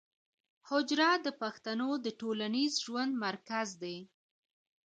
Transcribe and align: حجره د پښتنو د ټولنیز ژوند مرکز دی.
حجره 0.69 1.09
د 1.25 1.27
پښتنو 1.41 1.89
د 2.05 2.07
ټولنیز 2.19 2.73
ژوند 2.85 3.11
مرکز 3.25 3.67
دی. 3.81 3.97